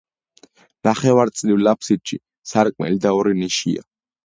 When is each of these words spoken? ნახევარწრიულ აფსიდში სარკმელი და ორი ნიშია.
ნახევარწრიულ 0.89 1.69
აფსიდში 1.73 2.19
სარკმელი 2.55 3.01
და 3.07 3.15
ორი 3.21 3.39
ნიშია. 3.45 3.89